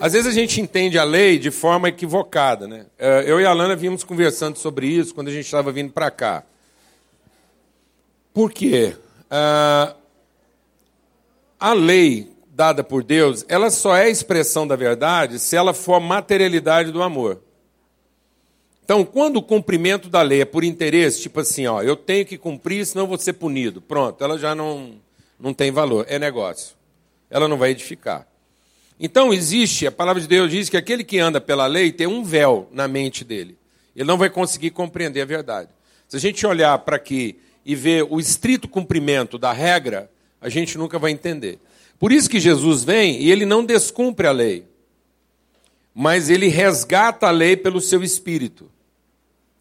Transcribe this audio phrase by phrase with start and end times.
[0.00, 2.66] Às vezes a gente entende a lei de forma equivocada.
[2.66, 2.86] Né?
[2.98, 6.10] É, eu e a Lana vimos conversando sobre isso quando a gente estava vindo para
[6.10, 6.42] cá.
[8.32, 8.96] Por quê?
[9.26, 9.94] Uh,
[11.58, 16.00] a lei dada por Deus, ela só é expressão da verdade se ela for a
[16.00, 17.42] materialidade do amor.
[18.82, 22.38] Então, quando o cumprimento da lei é por interesse, tipo assim, ó, eu tenho que
[22.38, 23.82] cumprir, senão vou ser punido.
[23.82, 24.94] Pronto, ela já não,
[25.38, 26.74] não tem valor, é negócio.
[27.28, 28.26] Ela não vai edificar.
[29.02, 32.22] Então, existe, a palavra de Deus diz que aquele que anda pela lei tem um
[32.22, 33.56] véu na mente dele.
[33.96, 35.70] Ele não vai conseguir compreender a verdade.
[36.06, 40.76] Se a gente olhar para aqui e ver o estrito cumprimento da regra, a gente
[40.76, 41.58] nunca vai entender.
[41.98, 44.64] Por isso que Jesus vem e ele não descumpre a lei,
[45.94, 48.70] mas ele resgata a lei pelo seu espírito.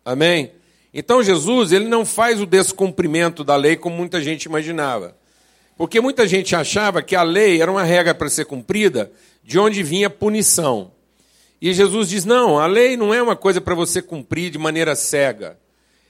[0.03, 0.51] Amém?
[0.93, 5.15] Então Jesus, ele não faz o descumprimento da lei como muita gente imaginava.
[5.79, 9.09] Porque muita gente achava que a lei era uma regra para ser cumprida,
[9.41, 10.91] de onde vinha punição.
[11.61, 14.93] E Jesus diz: não, a lei não é uma coisa para você cumprir de maneira
[14.93, 15.57] cega.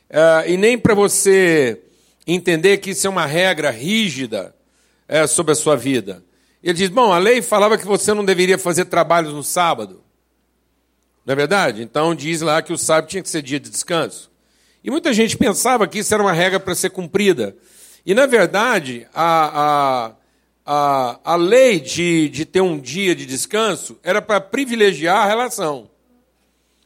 [0.10, 1.80] Uh, e nem para você
[2.26, 4.56] entender que isso é uma regra rígida
[5.08, 6.24] uh, sobre a sua vida.
[6.64, 10.02] Ele diz: bom, a lei falava que você não deveria fazer trabalhos no sábado.
[11.24, 11.84] Não é verdade?
[11.84, 14.32] Então diz lá que o sábado tinha que ser dia de descanso.
[14.84, 17.56] E muita gente pensava que isso era uma regra para ser cumprida.
[18.06, 19.62] E, na verdade, a,
[20.06, 20.12] a,
[20.66, 25.90] a, a lei de, de ter um dia de descanso era para privilegiar a relação.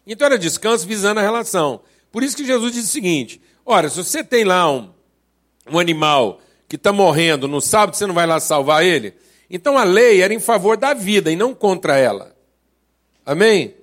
[0.05, 1.81] Então era descanso visando a relação.
[2.11, 4.89] Por isso que Jesus diz o seguinte: ora, se você tem lá um,
[5.71, 9.13] um animal que está morrendo no sábado, você não vai lá salvar ele?
[9.49, 12.35] Então a lei era em favor da vida e não contra ela.
[13.25, 13.75] Amém?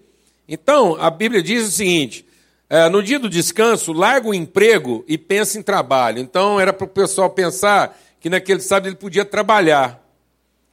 [0.47, 2.27] Então, a Bíblia diz o seguinte:
[2.73, 6.21] é, no dia do descanso, larga o emprego e pensa em trabalho.
[6.21, 10.01] Então, era para o pessoal pensar que naquele sábado ele podia trabalhar,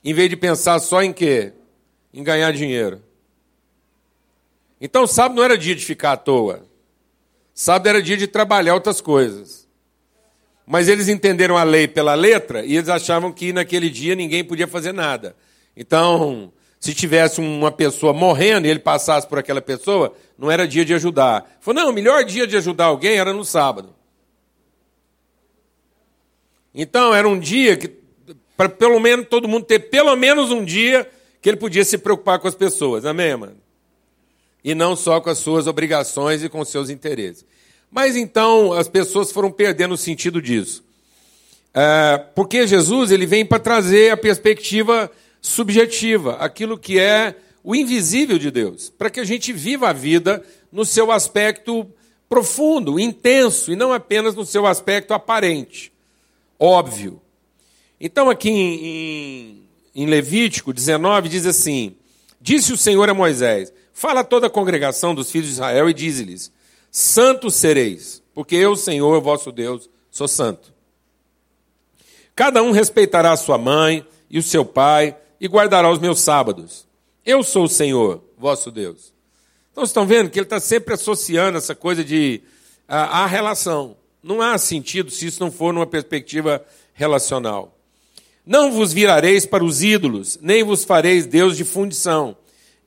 [0.03, 1.53] em vez de pensar só em quê?
[2.13, 3.01] Em ganhar dinheiro.
[4.79, 6.63] Então, sábado não era dia de ficar à toa.
[7.51, 9.67] Sábado era dia de trabalhar outras coisas.
[10.67, 14.67] Mas eles entenderam a lei pela letra e eles achavam que naquele dia ninguém podia
[14.67, 15.35] fazer nada.
[15.75, 20.85] Então, se tivesse uma pessoa morrendo e ele passasse por aquela pessoa, não era dia
[20.85, 21.57] de ajudar.
[21.59, 23.95] Falou, não, o melhor dia de ajudar alguém era no sábado.
[26.73, 27.91] Então, era um dia que,
[28.55, 31.09] para pelo menos todo mundo ter pelo menos um dia
[31.41, 33.05] que ele podia se preocupar com as pessoas.
[33.05, 33.57] Amém, mano?
[34.63, 37.45] E não só com as suas obrigações e com os seus interesses.
[37.89, 40.83] Mas então as pessoas foram perdendo o sentido disso.
[41.73, 45.11] É, porque Jesus ele vem para trazer a perspectiva
[45.41, 50.43] subjetiva, aquilo que é o invisível de Deus, para que a gente viva a vida
[50.71, 51.85] no seu aspecto
[52.29, 55.91] profundo, intenso, e não apenas no seu aspecto aparente,
[56.59, 57.21] óbvio.
[57.99, 59.63] Então, aqui em,
[59.95, 61.95] em Levítico 19, diz assim:
[62.39, 65.93] Disse o Senhor a Moisés: Fala a toda a congregação dos filhos de Israel e
[65.93, 66.51] dize-lhes:
[66.91, 70.73] Santos sereis, porque eu, Senhor, vosso Deus, sou santo.
[72.35, 76.87] Cada um respeitará a sua mãe e o seu pai, e guardará os meus sábados.
[77.25, 79.13] Eu sou o Senhor, vosso Deus.
[79.71, 82.41] Então, vocês estão vendo que ele está sempre associando essa coisa de
[82.87, 83.95] a, a relação.
[84.23, 87.77] Não há sentido se isso não for numa perspectiva relacional.
[88.45, 92.35] Não vos virareis para os ídolos, nem vos fareis Deus de fundição.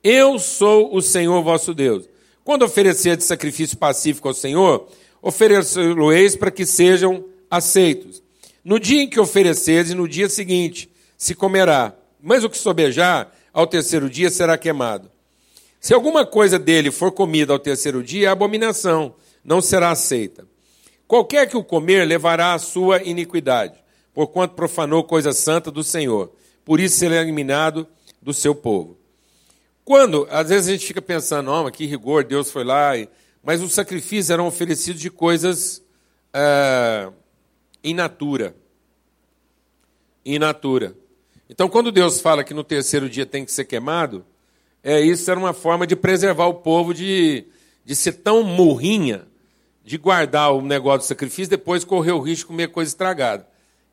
[0.03, 2.09] Eu sou o Senhor vosso Deus.
[2.43, 4.89] Quando oferecer sacrifício pacífico ao Senhor,
[5.21, 8.23] oferecê-lo-eis para que sejam aceitos.
[8.65, 13.33] No dia em que ofereceres, e no dia seguinte, se comerá mas o que sobejar
[13.53, 15.11] ao terceiro dia será queimado.
[15.81, 20.47] Se alguma coisa dele for comida ao terceiro dia, é abominação, não será aceita.
[21.07, 23.83] Qualquer que o comer levará a sua iniquidade,
[24.13, 26.33] porquanto profanou coisa santa do Senhor.
[26.65, 27.87] Por isso será eliminado
[28.21, 28.99] do seu povo.
[29.85, 32.93] Quando, às vezes a gente fica pensando, oh, que rigor, Deus foi lá,
[33.43, 35.83] mas os sacrifícios eram oferecidos de coisas
[36.33, 37.11] é,
[37.83, 38.55] in natura.
[40.25, 40.95] In natura.
[41.51, 44.25] Então, quando Deus fala que no terceiro dia tem que ser queimado,
[44.85, 47.45] é isso era uma forma de preservar o povo de,
[47.85, 49.27] de ser tão morrinha,
[49.85, 53.49] de guardar o negócio do sacrifício, depois correr o risco de comer coisa estragada.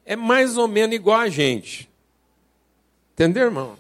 [0.06, 1.89] É mais ou menos igual a gente.
[3.13, 3.75] Entendeu, irmão?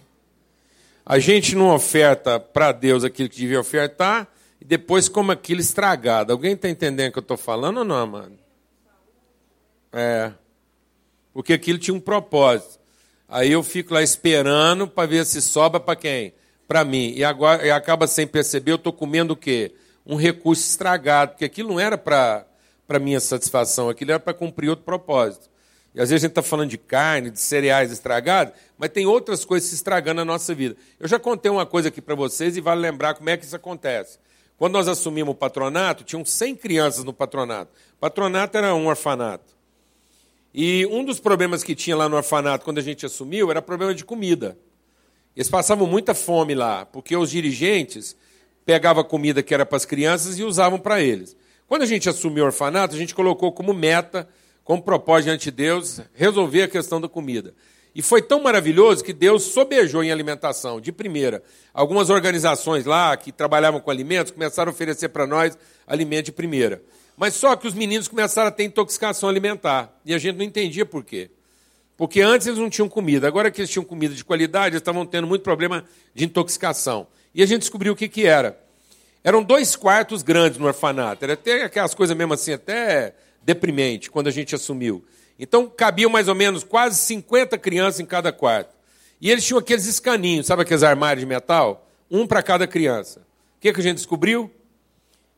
[1.05, 4.27] A gente não oferta para Deus aquilo que devia ofertar
[4.59, 6.33] e depois come aquilo estragado.
[6.33, 8.39] Alguém está entendendo o que eu estou falando ou não, mano?
[9.93, 10.31] É.
[11.31, 12.86] Porque aquilo tinha um propósito.
[13.27, 16.33] Aí eu fico lá esperando para ver se sobra para quem?
[16.67, 17.13] Para mim.
[17.15, 19.73] E agora e acaba sem perceber, eu estou comendo o quê?
[20.05, 22.45] Um recurso estragado, porque aquilo não era para
[23.01, 25.49] minha satisfação, aquilo era para cumprir outro propósito.
[25.93, 29.43] E às vezes a gente está falando de carne, de cereais estragados, mas tem outras
[29.43, 30.77] coisas se estragando na nossa vida.
[30.99, 33.55] Eu já contei uma coisa aqui para vocês e vale lembrar como é que isso
[33.55, 34.19] acontece.
[34.57, 37.71] Quando nós assumimos o patronato, tinham 100 crianças no patronato.
[37.95, 39.56] O patronato era um orfanato.
[40.53, 43.93] E um dos problemas que tinha lá no orfanato quando a gente assumiu era problema
[43.93, 44.57] de comida.
[45.35, 48.15] Eles passavam muita fome lá, porque os dirigentes
[48.65, 51.35] pegavam a comida que era para as crianças e usavam para eles.
[51.67, 54.27] Quando a gente assumiu o orfanato, a gente colocou como meta
[54.67, 57.53] como propósito diante de Deus, resolver a questão da comida.
[57.95, 61.41] E foi tão maravilhoso que Deus sobejou em alimentação, de primeira.
[61.73, 65.57] Algumas organizações lá que trabalhavam com alimentos começaram a oferecer para nós
[65.87, 66.81] alimento de primeira.
[67.17, 69.91] Mas só que os meninos começaram a ter intoxicação alimentar.
[70.05, 71.31] E a gente não entendia por quê.
[71.97, 73.27] Porque antes eles não tinham comida.
[73.27, 75.83] Agora que eles tinham comida de qualidade, eles estavam tendo muito problema
[76.13, 77.07] de intoxicação.
[77.33, 78.59] E a gente descobriu o que, que era.
[79.23, 81.25] Eram dois quartos grandes no orfanato.
[81.25, 85.03] Era até aquelas coisas mesmo assim, até deprimente quando a gente assumiu.
[85.39, 88.75] Então cabiam mais ou menos quase 50 crianças em cada quarto.
[89.19, 91.87] E eles tinham aqueles escaninhos, sabe aqueles armários de metal?
[92.11, 93.21] Um para cada criança.
[93.57, 94.51] O que, que a gente descobriu?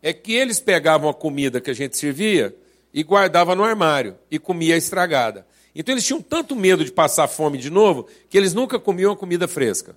[0.01, 2.55] É que eles pegavam a comida que a gente servia
[2.93, 5.45] e guardavam no armário e comia estragada.
[5.75, 9.17] Então eles tinham tanto medo de passar fome de novo que eles nunca comiam a
[9.17, 9.95] comida fresca.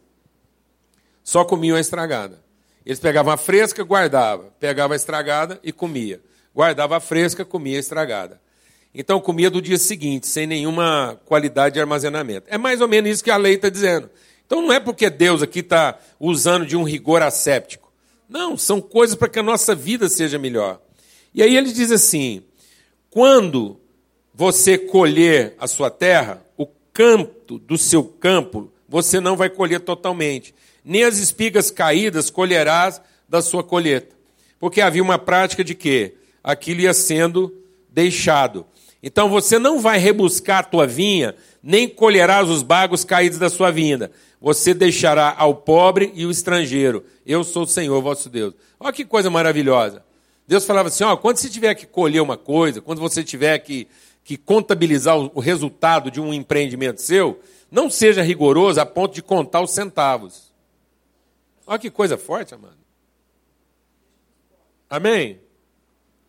[1.22, 2.43] Só comiam a estragada.
[2.84, 6.20] Eles pegavam a fresca, guardavam, pegavam a estragada e comia
[6.54, 8.40] guardava fresca, comia estragada.
[8.94, 12.46] Então comia do dia seguinte, sem nenhuma qualidade de armazenamento.
[12.49, 14.10] É mais ou menos isso que a lei está dizendo.
[14.46, 17.81] Então não é porque Deus aqui está usando de um rigor asséptico.
[18.28, 20.80] Não, são coisas para que a nossa vida seja melhor.
[21.34, 22.42] E aí ele diz assim:
[23.10, 23.78] quando
[24.34, 30.54] você colher a sua terra, o canto do seu campo você não vai colher totalmente,
[30.84, 34.14] nem as espigas caídas colherás da sua colheita.
[34.58, 36.14] Porque havia uma prática de quê?
[36.42, 37.54] aquilo ia sendo
[37.88, 38.66] deixado.
[39.02, 43.70] Então você não vai rebuscar a tua vinha, nem colherás os bagos caídos da sua
[43.70, 44.10] vinda.
[44.42, 47.04] Você deixará ao pobre e o estrangeiro.
[47.24, 48.52] Eu sou o Senhor vosso Deus.
[48.80, 50.04] Olha que coisa maravilhosa.
[50.48, 53.86] Deus falava assim: quando você tiver que colher uma coisa, quando você tiver que,
[54.24, 57.40] que contabilizar o, o resultado de um empreendimento seu,
[57.70, 60.52] não seja rigoroso a ponto de contar os centavos.
[61.64, 62.76] Olha que coisa forte, amado.
[64.90, 65.40] Amém?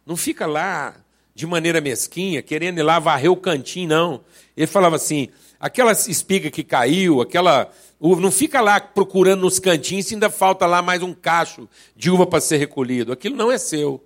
[0.05, 0.95] Não fica lá
[1.33, 4.23] de maneira mesquinha, querendo ir lá varrer o cantinho, não.
[4.55, 5.29] Ele falava assim:
[5.59, 10.81] aquela espiga que caiu, aquela não fica lá procurando nos cantinhos se ainda falta lá
[10.81, 13.11] mais um cacho de uva para ser recolhido.
[13.11, 14.03] Aquilo não é seu.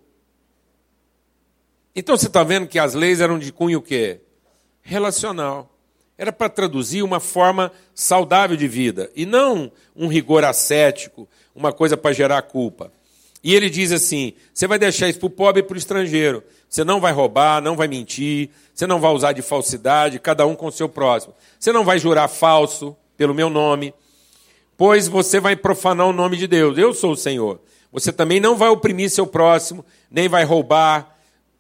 [1.96, 4.22] Então você está vendo que as leis eram de cunho o quê?
[4.82, 5.74] Relacional.
[6.18, 11.98] Era para traduzir uma forma saudável de vida e não um rigor ascético, uma coisa
[11.98, 12.92] para gerar culpa.
[13.44, 16.44] E ele diz assim: você vai deixar isso para o pobre e para o estrangeiro.
[16.68, 20.56] Você não vai roubar, não vai mentir, você não vai usar de falsidade, cada um
[20.56, 21.34] com o seu próximo.
[21.60, 23.94] Você não vai jurar falso pelo meu nome,
[24.78, 26.78] pois você vai profanar o nome de Deus.
[26.78, 27.60] Eu sou o Senhor.
[27.92, 31.18] Você também não vai oprimir seu próximo, nem vai roubar.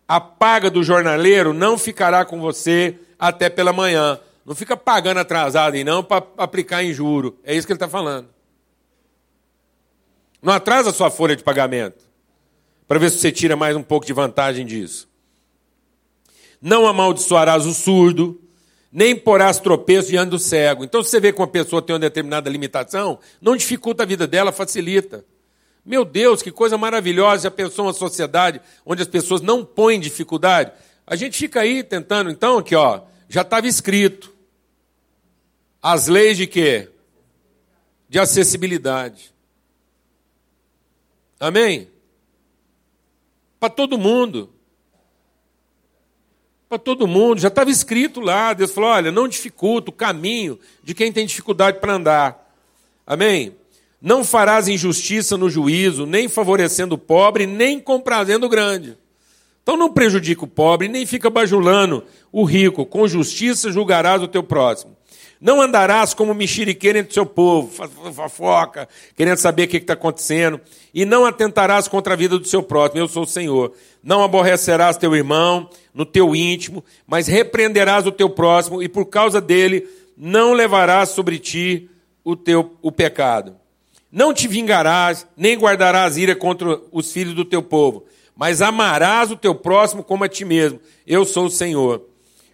[0.07, 4.19] A paga do jornaleiro não ficará com você até pela manhã.
[4.45, 7.37] Não fica pagando atrasado e não para aplicar em juro.
[7.43, 8.29] É isso que ele está falando.
[10.41, 12.05] Não atrasa a sua folha de pagamento.
[12.87, 15.09] Para ver se você tira mais um pouco de vantagem disso.
[16.61, 18.39] Não amaldiçoarás o surdo,
[18.97, 20.83] nem porás tropeço diante do cego.
[20.83, 24.25] Então, se você vê que uma pessoa tem uma determinada limitação, não dificulta a vida
[24.25, 25.23] dela, facilita.
[25.85, 30.71] Meu Deus, que coisa maravilhosa já pensou uma sociedade onde as pessoas não põem dificuldade.
[31.05, 34.33] A gente fica aí tentando, então, aqui, ó, já estava escrito.
[35.79, 36.89] As leis de quê?
[38.09, 39.31] De acessibilidade.
[41.39, 41.87] Amém?
[43.59, 44.51] Para todo mundo.
[46.67, 47.39] Para todo mundo.
[47.39, 48.53] Já estava escrito lá.
[48.53, 52.53] Deus falou: olha, não dificulta o caminho de quem tem dificuldade para andar.
[53.05, 53.55] Amém?
[54.01, 58.97] Não farás injustiça no juízo, nem favorecendo o pobre, nem comprazendo o grande.
[59.63, 62.85] Então não prejudica o pobre, nem fica bajulando o rico.
[62.85, 64.96] Com justiça julgarás o teu próximo.
[65.39, 67.71] Não andarás como mexeriqueiro entre o seu povo,
[68.11, 70.59] fofoca, querendo saber o que está acontecendo.
[70.93, 73.73] E não atentarás contra a vida do seu próximo, eu sou o Senhor.
[74.03, 79.39] Não aborrecerás teu irmão no teu íntimo, mas repreenderás o teu próximo, e por causa
[79.39, 81.89] dele não levarás sobre ti
[82.23, 83.55] o teu o pecado.
[84.11, 89.35] Não te vingarás, nem guardarás ira contra os filhos do teu povo, mas amarás o
[89.35, 90.79] teu próximo como a ti mesmo.
[91.05, 92.03] Eu sou o Senhor.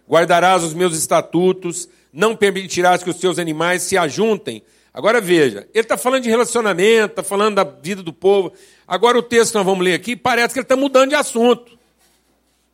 [0.08, 4.62] Guardarás os meus estatutos, não permitirás que os seus animais se ajuntem.
[4.92, 8.52] Agora veja, ele está falando de relacionamento, está falando da vida do povo.
[8.86, 11.76] Agora o texto que nós vamos ler aqui parece que ele está mudando de assunto.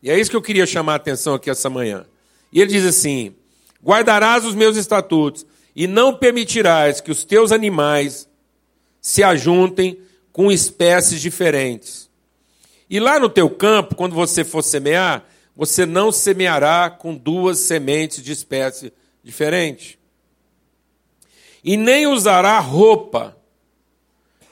[0.02, 2.04] E é isso que eu queria chamar a atenção aqui essa manhã.
[2.52, 3.34] E ele diz assim:
[3.82, 8.28] Guardarás os meus estatutos e não permitirás que os teus animais
[9.00, 9.98] se ajuntem
[10.32, 12.10] com espécies diferentes.
[12.90, 15.24] E lá no teu campo, quando você for semear,
[15.56, 18.92] você não semeará com duas sementes de espécie
[19.30, 19.98] diferente.
[21.62, 23.36] E nem usará roupa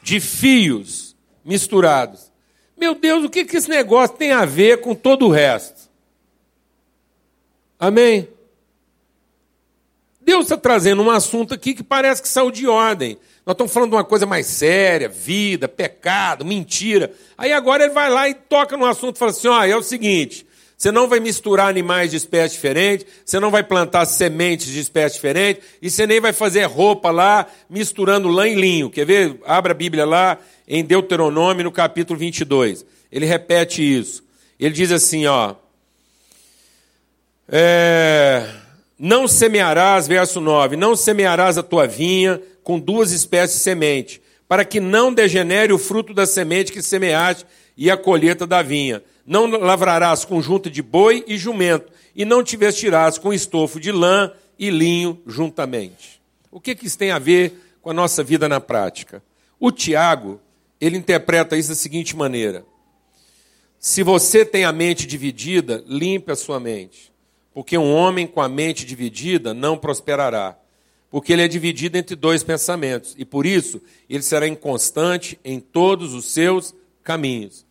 [0.02, 2.32] de fios misturados.
[2.76, 5.90] Meu Deus, o que, que esse negócio tem a ver com todo o resto?
[7.78, 8.28] Amém?
[10.20, 13.18] Deus está trazendo um assunto aqui que parece que saiu de ordem.
[13.44, 17.12] Nós estamos falando de uma coisa mais séria, vida, pecado, mentira.
[17.37, 19.82] Aí agora ele vai lá e toca no assunto e fala assim: ó, é o
[19.82, 20.47] seguinte,
[20.78, 25.16] você não vai misturar animais de espécie diferente, você não vai plantar sementes de espécie
[25.16, 28.88] diferente, e você nem vai fazer roupa lá misturando lã e linho.
[28.88, 29.40] Quer ver?
[29.44, 32.87] Abra a Bíblia lá em Deuteronômio, no capítulo 22.
[33.11, 34.23] Ele repete isso.
[34.58, 35.56] Ele diz assim, ó.
[37.49, 38.49] É,
[38.97, 44.64] não semearás, verso 9, não semearás a tua vinha, com duas espécies de semente, para
[44.64, 47.44] que não degenere o fruto da semente que semeaste
[47.76, 49.02] e a colheita da vinha.
[49.28, 54.32] Não lavrarás conjunto de boi e jumento, e não te vestirás com estofo de lã
[54.58, 56.18] e linho juntamente.
[56.50, 59.23] O que, que isso tem a ver com a nossa vida na prática?
[59.61, 60.40] O Tiago,
[60.80, 62.64] ele interpreta isso da seguinte maneira:
[63.78, 67.12] se você tem a mente dividida, limpe a sua mente,
[67.52, 70.56] porque um homem com a mente dividida não prosperará
[71.11, 76.12] porque ele é dividido entre dois pensamentos, e por isso ele será inconstante em todos
[76.12, 77.66] os seus caminhos.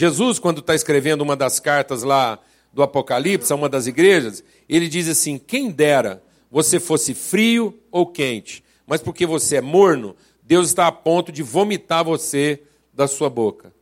[0.00, 2.38] Jesus, quando está escrevendo uma das cartas lá
[2.72, 8.06] do Apocalipse, a uma das igrejas, ele diz assim: Quem dera você fosse frio ou
[8.06, 12.62] quente, mas porque você é morno, Deus está a ponto de vomitar você
[12.94, 13.74] da sua boca.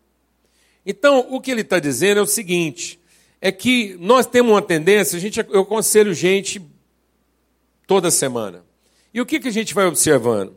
[0.84, 2.98] Então, o que ele está dizendo é o seguinte:
[3.40, 6.60] é que nós temos uma tendência, a gente, eu aconselho gente
[7.86, 8.64] toda semana.
[9.14, 10.56] E o que, que a gente vai observando?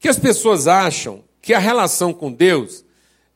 [0.00, 2.84] Que as pessoas acham que a relação com Deus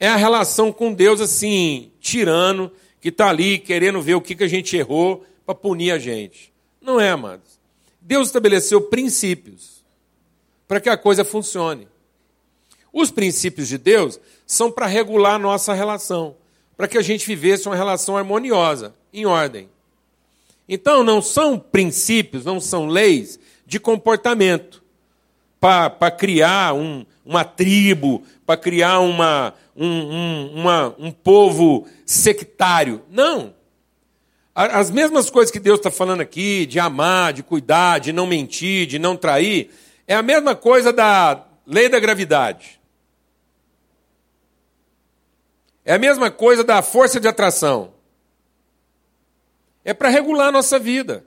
[0.05, 2.71] é a relação com Deus assim, tirano,
[3.01, 6.53] que está ali querendo ver o que, que a gente errou para punir a gente.
[6.79, 7.59] Não é, amados.
[8.03, 9.83] Deus estabeleceu princípios
[10.69, 11.89] para que a coisa funcione.
[12.93, 16.37] Os princípios de Deus são para regular a nossa relação,
[16.77, 19.71] para que a gente vivesse uma relação harmoniosa, em ordem.
[20.69, 24.83] Então, não são princípios, não são leis de comportamento
[25.59, 33.03] para criar um, uma tribo, para criar uma, um, um, uma, um povo sectário.
[33.11, 33.55] Não.
[34.55, 38.87] As mesmas coisas que Deus está falando aqui, de amar, de cuidar, de não mentir,
[38.87, 39.71] de não trair,
[40.07, 42.81] é a mesma coisa da lei da gravidade.
[45.85, 47.93] É a mesma coisa da força de atração.
[49.85, 51.27] É para regular a nossa vida.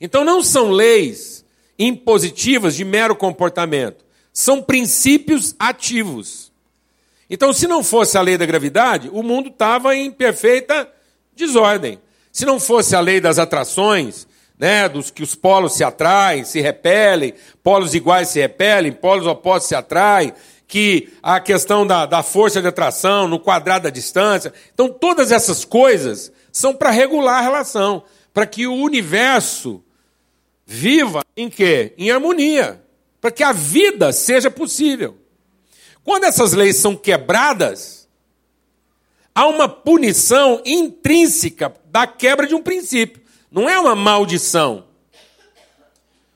[0.00, 1.44] Então não são leis
[1.78, 6.45] impositivas de mero comportamento, são princípios ativos.
[7.28, 10.88] Então, se não fosse a lei da gravidade, o mundo estava em perfeita
[11.34, 11.98] desordem.
[12.32, 14.26] Se não fosse a lei das atrações,
[14.58, 19.68] né, dos que os polos se atraem, se repelem, polos iguais se repelem, polos opostos
[19.68, 20.32] se atraem,
[20.66, 24.52] que a questão da, da força de atração, no quadrado da distância.
[24.72, 28.02] Então, todas essas coisas são para regular a relação,
[28.32, 29.82] para que o universo
[30.64, 31.94] viva em quê?
[31.96, 32.82] Em harmonia,
[33.20, 35.16] para que a vida seja possível.
[36.06, 38.06] Quando essas leis são quebradas,
[39.34, 43.20] há uma punição intrínseca da quebra de um princípio.
[43.50, 44.84] Não é uma maldição.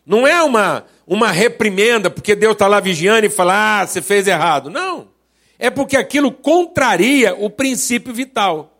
[0.04, 4.26] Não é uma, uma reprimenda, porque Deus está lá vigiando e fala, ah, você fez
[4.26, 4.68] errado.
[4.68, 5.06] Não.
[5.56, 8.76] É porque aquilo contraria o princípio vital.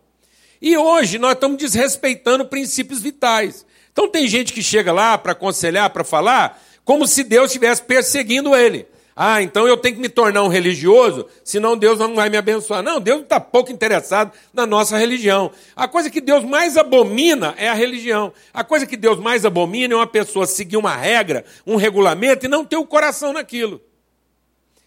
[0.61, 3.65] E hoje nós estamos desrespeitando princípios vitais.
[3.93, 8.53] Então tem gente que chega lá para aconselhar, para falar, como se Deus estivesse perseguindo
[8.53, 8.85] ele.
[9.15, 12.81] Ah, então eu tenho que me tornar um religioso, senão Deus não vai me abençoar.
[12.81, 15.51] Não, Deus está pouco interessado na nossa religião.
[15.75, 18.33] A coisa que Deus mais abomina é a religião.
[18.53, 22.49] A coisa que Deus mais abomina é uma pessoa seguir uma regra, um regulamento e
[22.49, 23.81] não ter o coração naquilo.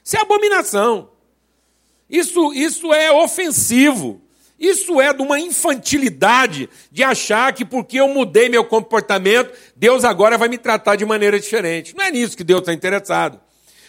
[0.03, 1.11] Isso é abominação.
[2.09, 4.21] Isso, isso é ofensivo.
[4.59, 10.39] Isso é de uma infantilidade de achar que porque eu mudei meu comportamento, Deus agora
[10.39, 11.95] vai me tratar de maneira diferente.
[11.95, 13.44] Não é nisso que Deus está interessado.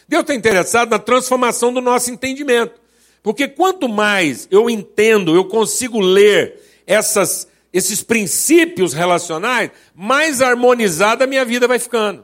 [0.07, 2.79] Deus está interessado na transformação do nosso entendimento.
[3.23, 11.27] Porque quanto mais eu entendo, eu consigo ler essas, esses princípios relacionais, mais harmonizada a
[11.27, 12.23] minha vida vai ficando.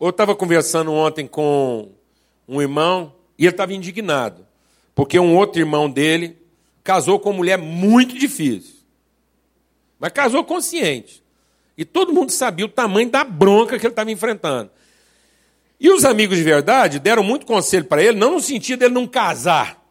[0.00, 1.90] Eu estava conversando ontem com
[2.48, 4.46] um irmão e ele estava indignado,
[4.94, 6.36] porque um outro irmão dele
[6.84, 8.76] casou com uma mulher muito difícil.
[9.98, 11.22] Mas casou consciente.
[11.76, 14.70] E todo mundo sabia o tamanho da bronca que ele estava enfrentando.
[15.80, 19.06] E os amigos de verdade deram muito conselho para ele, não no sentido dele não
[19.06, 19.82] casar,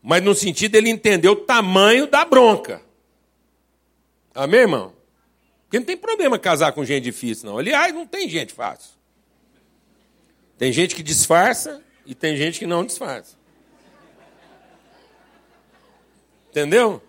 [0.00, 2.80] mas no sentido dele entender o tamanho da bronca.
[4.32, 4.92] Amém, irmão?
[5.64, 7.58] Porque não tem problema casar com gente difícil, não.
[7.58, 8.92] Aliás, não tem gente fácil.
[10.56, 13.36] Tem gente que disfarça e tem gente que não disfarça.
[16.48, 17.02] Entendeu?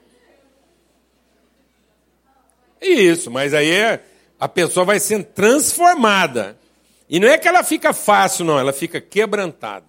[2.81, 4.03] Isso, mas aí é,
[4.39, 6.58] a pessoa vai sendo transformada.
[7.09, 9.87] E não é que ela fica fácil, não, ela fica quebrantada.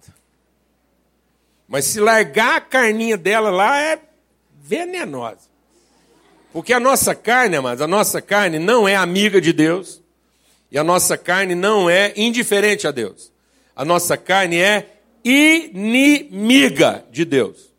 [1.67, 3.99] Mas se largar a carninha dela lá é
[4.59, 5.51] venenosa.
[6.51, 10.01] Porque a nossa carne, amados, a nossa carne não é amiga de Deus.
[10.71, 13.31] E a nossa carne não é indiferente a Deus.
[13.75, 17.71] A nossa carne é inimiga de Deus.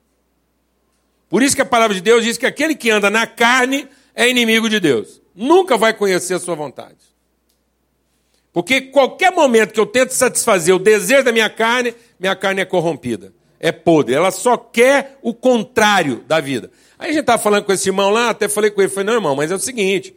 [1.28, 4.28] Por isso que a palavra de Deus diz que aquele que anda na carne é
[4.28, 5.20] inimigo de Deus.
[5.34, 7.11] Nunca vai conhecer a sua vontade.
[8.52, 12.64] Porque qualquer momento que eu tento satisfazer o desejo da minha carne, minha carne é
[12.64, 14.14] corrompida, é podre.
[14.14, 16.70] Ela só quer o contrário da vida.
[16.98, 19.14] Aí a gente estava falando com esse irmão lá, até falei com ele, falei, não,
[19.14, 20.14] irmão, mas é o seguinte,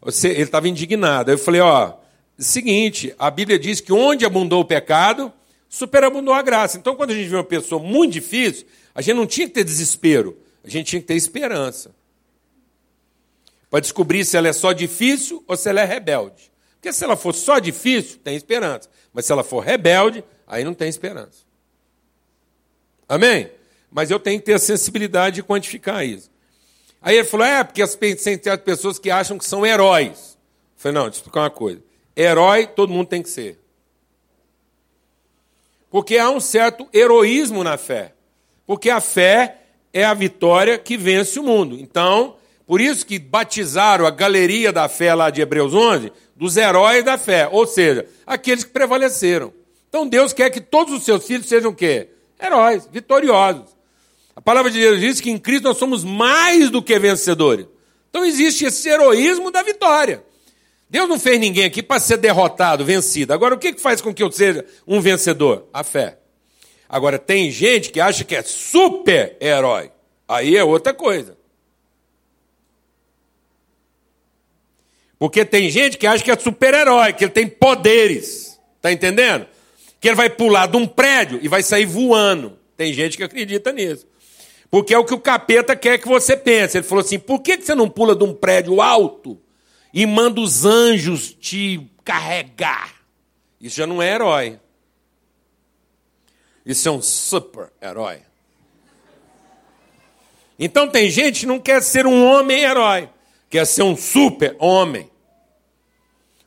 [0.00, 1.30] você, ele estava indignado.
[1.30, 1.92] Aí eu falei, ó,
[2.38, 5.30] seguinte, a Bíblia diz que onde abundou o pecado,
[5.68, 6.78] superabundou a graça.
[6.78, 9.64] Então, quando a gente vê uma pessoa muito difícil, a gente não tinha que ter
[9.64, 11.94] desespero, a gente tinha que ter esperança
[13.68, 16.53] para descobrir se ela é só difícil ou se ela é rebelde.
[16.84, 18.90] Porque se ela for só difícil, tem esperança.
[19.10, 21.38] Mas se ela for rebelde, aí não tem esperança.
[23.08, 23.50] Amém?
[23.90, 26.30] Mas eu tenho que ter a sensibilidade de quantificar isso.
[27.00, 27.96] Aí ele falou: é, porque as
[28.62, 30.36] pessoas que acham que são heróis.
[30.76, 31.82] Eu falei: não, deixa eu explicar uma coisa.
[32.14, 33.58] Herói todo mundo tem que ser.
[35.88, 38.12] Porque há um certo heroísmo na fé.
[38.66, 39.56] Porque a fé
[39.90, 41.80] é a vitória que vence o mundo.
[41.80, 47.04] Então, por isso que batizaram a galeria da fé lá de Hebreus 11 dos heróis
[47.04, 49.52] da fé, ou seja, aqueles que prevaleceram.
[49.88, 52.08] Então Deus quer que todos os seus filhos sejam o quê?
[52.42, 53.74] Heróis, vitoriosos.
[54.34, 57.66] A palavra de Deus diz que em Cristo nós somos mais do que vencedores.
[58.10, 60.24] Então existe esse heroísmo da vitória.
[60.90, 63.32] Deus não fez ninguém aqui para ser derrotado, vencido.
[63.32, 65.66] Agora, o que faz com que eu seja um vencedor?
[65.72, 66.18] A fé.
[66.88, 69.90] Agora, tem gente que acha que é super-herói.
[70.28, 71.36] Aí é outra coisa.
[75.24, 78.60] Porque tem gente que acha que é super-herói, que ele tem poderes.
[78.76, 79.46] Está entendendo?
[79.98, 82.58] Que ele vai pular de um prédio e vai sair voando.
[82.76, 84.06] Tem gente que acredita nisso.
[84.70, 86.76] Porque é o que o capeta quer que você pense.
[86.76, 89.40] Ele falou assim: por que você não pula de um prédio alto
[89.94, 92.94] e manda os anjos te carregar?
[93.58, 94.60] Isso já não é herói.
[96.66, 98.18] Isso é um super-herói.
[100.58, 103.08] Então tem gente que não quer ser um homem-herói,
[103.48, 105.13] quer ser um super-homem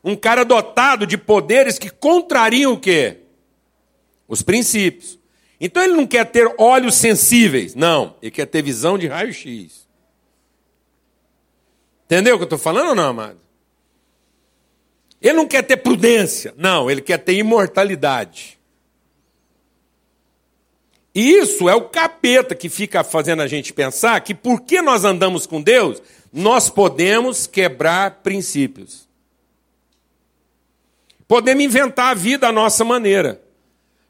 [0.02, 3.18] um cara dotado de poderes que contrariam o quê?
[4.26, 5.18] Os princípios.
[5.60, 9.88] Então ele não quer ter olhos sensíveis, não, ele quer ter visão de raio-x.
[12.04, 13.40] Entendeu o que eu estou falando ou não, amado?
[15.20, 18.58] Ele não quer ter prudência, não, ele quer ter imortalidade.
[21.12, 25.46] E isso é o capeta que fica fazendo a gente pensar que porque nós andamos
[25.46, 26.00] com Deus,
[26.32, 29.07] nós podemos quebrar princípios.
[31.28, 33.40] Podemos inventar a vida à nossa maneira.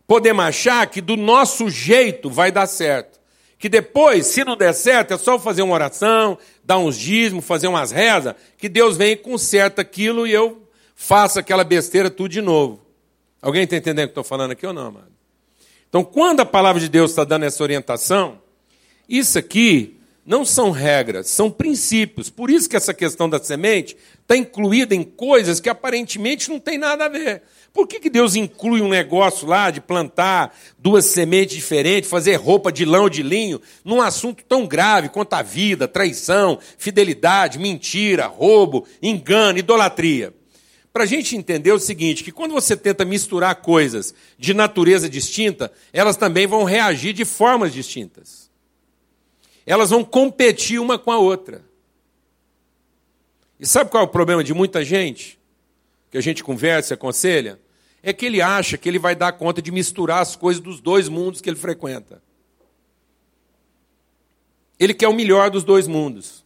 [0.07, 3.19] Podemos achar que do nosso jeito vai dar certo.
[3.59, 7.67] Que depois, se não der certo, é só fazer uma oração, dar uns dízimos, fazer
[7.67, 10.63] umas rezas, que Deus vem e conserta aquilo e eu
[10.95, 12.81] faço aquela besteira tudo de novo.
[13.43, 15.13] Alguém está entendendo o que estou falando aqui ou não, amado?
[15.89, 18.41] Então, quando a palavra de Deus está dando essa orientação,
[19.09, 19.98] isso aqui
[20.29, 22.29] não são regras, são princípios.
[22.29, 26.77] Por isso que essa questão da semente está incluída em coisas que aparentemente não tem
[26.77, 27.41] nada a ver.
[27.73, 32.71] Por que, que Deus inclui um negócio lá de plantar duas sementes diferentes, fazer roupa
[32.71, 38.27] de lã ou de linho, num assunto tão grave quanto a vida, traição, fidelidade, mentira,
[38.27, 40.35] roubo, engano, idolatria?
[40.93, 45.73] Para a gente entender o seguinte: que quando você tenta misturar coisas de natureza distinta,
[45.91, 48.48] elas também vão reagir de formas distintas
[49.69, 51.63] elas vão competir uma com a outra.
[53.61, 55.39] E sabe qual é o problema de muita gente?
[56.11, 57.61] Que a gente conversa e aconselha?
[58.03, 61.09] É que ele acha que ele vai dar conta de misturar as coisas dos dois
[61.09, 62.23] mundos que ele frequenta.
[64.79, 66.45] Ele quer o melhor dos dois mundos.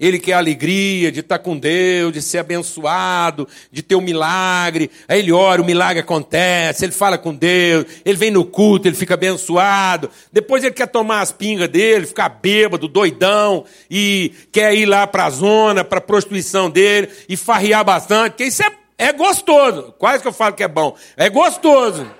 [0.00, 4.90] Ele quer alegria de estar com Deus, de ser abençoado, de ter um milagre.
[5.06, 8.96] Aí ele ora, o milagre acontece, ele fala com Deus, ele vem no culto, ele
[8.96, 10.10] fica abençoado.
[10.32, 15.26] Depois ele quer tomar as pingas dele, ficar bêbado, doidão, e quer ir lá para
[15.26, 19.94] a zona, para a prostituição dele, e farrear bastante, porque isso é, é gostoso.
[19.98, 20.96] Quase que eu falo que é bom.
[21.14, 22.10] É gostoso.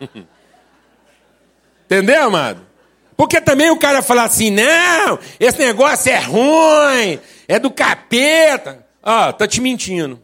[1.86, 2.67] Entendeu, amado?
[3.18, 8.86] Porque também o cara fala assim: não, esse negócio é ruim, é do capeta.
[9.02, 10.22] Ah, tá te mentindo.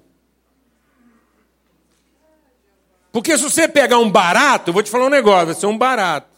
[3.10, 5.76] Porque se você pegar um barato, eu vou te falar um negócio, vai ser um
[5.76, 6.28] barato.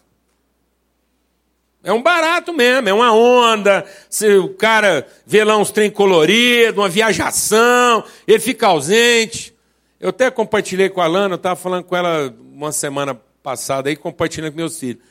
[1.85, 3.85] É um barato mesmo, é uma onda.
[4.09, 9.55] Se o cara vê lá uns trem coloridos, uma viajação, ele fica ausente.
[10.01, 13.97] Eu até compartilhei com a Lana, eu estava falando com ela uma semana passada aí,
[13.97, 15.03] compartilhando com meus filhos.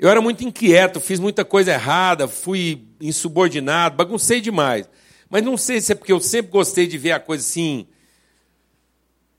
[0.00, 4.88] Eu era muito inquieto, fiz muita coisa errada, fui insubordinado, baguncei demais.
[5.28, 7.86] Mas não sei se é porque eu sempre gostei de ver a coisa assim,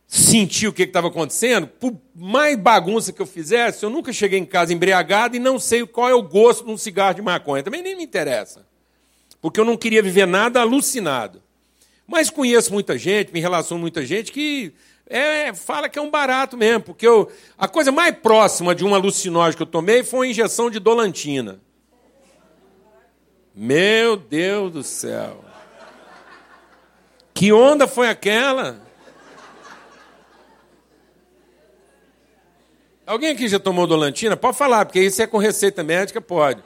[0.06, 1.66] sentir o que estava acontecendo.
[1.66, 5.84] Por mais bagunça que eu fizesse, eu nunca cheguei em casa embriagado e não sei
[5.84, 7.64] qual é o gosto de um cigarro de maconha.
[7.64, 8.64] Também nem me interessa.
[9.42, 11.42] Porque eu não queria viver nada alucinado.
[12.06, 14.76] Mas conheço muita gente, me relaciono com muita gente que
[15.18, 18.96] é, fala que é um barato mesmo, porque eu, a coisa mais próxima de um
[18.96, 21.60] alucinógeno que eu tomei foi uma injeção de dolantina.
[23.54, 25.44] Meu Deus do céu.
[27.34, 28.82] Que onda foi aquela?
[33.06, 34.38] Alguém aqui já tomou dolantina?
[34.38, 36.64] Pode falar, porque isso é com receita médica, pode.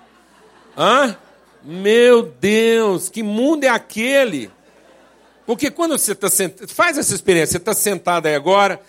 [0.78, 1.18] Hã?
[1.64, 4.52] Meu Deus, que mundo é aquele?
[5.46, 8.82] Porque quando você está sentado, faz essa experiência, você está sentado aí agora,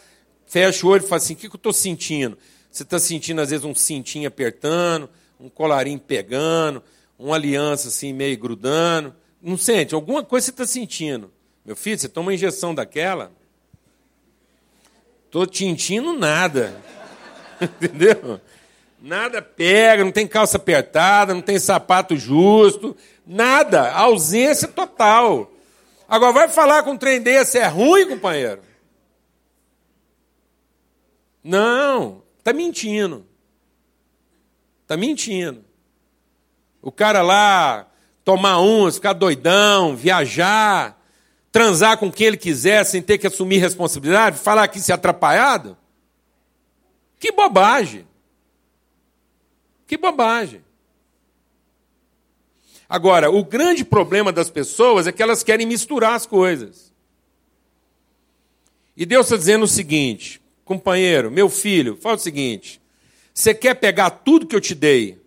[0.46, 2.38] fecha o olho e fala assim: o que, eu estou sentindo?
[2.70, 6.82] Você está sentindo, às vezes, um cintinho apertando, um colarinho pegando,
[7.18, 9.14] uma aliança assim meio grudando.
[9.42, 9.94] Não sente?
[9.94, 11.30] Alguma coisa você está sentindo.
[11.64, 13.32] Meu filho, você toma uma injeção daquela.
[15.26, 16.80] Estou tintindo nada.
[17.60, 18.40] Entendeu?
[19.00, 23.92] Nada pega, não tem calça apertada, não tem sapato justo, nada.
[23.92, 25.52] Ausência total.
[26.08, 28.62] Agora, vai falar com um trem desse é ruim, companheiro?
[31.42, 33.26] Não, está mentindo.
[34.82, 35.64] Está mentindo.
[36.82, 37.88] O cara lá
[38.24, 41.00] tomar uns, ficar doidão, viajar,
[41.52, 45.76] transar com quem ele quiser sem ter que assumir responsabilidade, falar que se atrapalhado?
[47.18, 48.06] Que bobagem.
[49.86, 50.65] Que bobagem.
[52.88, 56.92] Agora, o grande problema das pessoas é que elas querem misturar as coisas.
[58.96, 62.80] E Deus está dizendo o seguinte, companheiro, meu filho, fala o seguinte:
[63.34, 65.20] você quer pegar tudo que eu te dei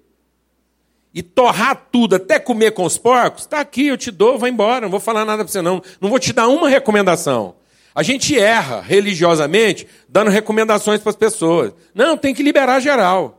[1.13, 3.43] e torrar tudo, até comer com os porcos?
[3.43, 5.81] Está aqui, eu te dou, vai embora, não vou falar nada para você, não.
[5.99, 7.55] Não vou te dar uma recomendação.
[7.93, 11.73] A gente erra religiosamente dando recomendações para as pessoas.
[11.93, 13.38] Não, tem que liberar geral.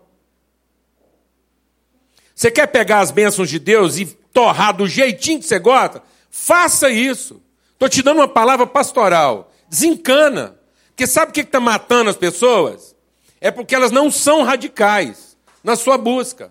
[2.41, 6.03] Você quer pegar as bênçãos de Deus e torrar do jeitinho que você gosta?
[6.31, 7.43] Faça isso.
[7.75, 9.53] Estou te dando uma palavra pastoral.
[9.69, 10.59] Desencana.
[10.89, 12.97] Porque sabe o que está matando as pessoas?
[13.43, 16.51] É porque elas não são radicais na sua busca.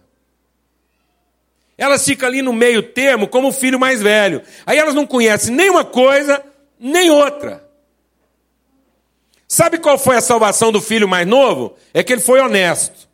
[1.75, 4.43] Elas ficam ali no meio termo como o filho mais velho.
[4.67, 6.45] Aí elas não conhecem nem uma coisa,
[6.79, 7.67] nem outra.
[9.47, 11.75] Sabe qual foi a salvação do filho mais novo?
[11.95, 13.08] É que ele foi honesto.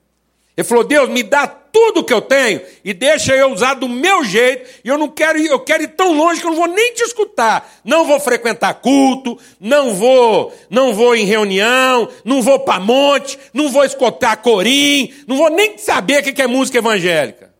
[0.58, 4.24] Ele falou: Deus, me dá tudo que eu tenho e deixa eu usar do meu
[4.24, 4.70] jeito.
[4.84, 7.04] E eu não quero eu quero ir tão longe que eu não vou nem te
[7.04, 7.70] escutar.
[7.84, 13.70] Não vou frequentar culto, não vou, não vou em reunião, não vou para monte, não
[13.70, 17.54] vou escutar corim, não vou nem saber o que é música evangélica.